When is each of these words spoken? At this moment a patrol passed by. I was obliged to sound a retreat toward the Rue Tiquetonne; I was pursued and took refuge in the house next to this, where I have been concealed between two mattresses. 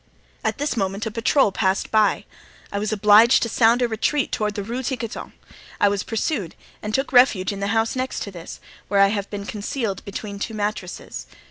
At 0.43 0.57
this 0.57 0.75
moment 0.75 1.05
a 1.05 1.11
patrol 1.11 1.51
passed 1.51 1.91
by. 1.91 2.25
I 2.71 2.79
was 2.79 2.91
obliged 2.91 3.43
to 3.43 3.49
sound 3.49 3.83
a 3.83 3.87
retreat 3.87 4.31
toward 4.31 4.55
the 4.55 4.63
Rue 4.63 4.81
Tiquetonne; 4.81 5.33
I 5.79 5.89
was 5.89 6.01
pursued 6.01 6.55
and 6.81 6.91
took 6.91 7.13
refuge 7.13 7.53
in 7.53 7.59
the 7.59 7.67
house 7.67 7.95
next 7.95 8.23
to 8.23 8.31
this, 8.31 8.59
where 8.87 8.99
I 8.99 9.09
have 9.09 9.29
been 9.29 9.45
concealed 9.45 10.03
between 10.03 10.39
two 10.39 10.55
mattresses. 10.55 11.27